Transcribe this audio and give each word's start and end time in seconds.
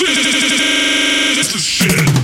This 0.00 1.54
is 1.56 1.64
shit. 1.64 2.17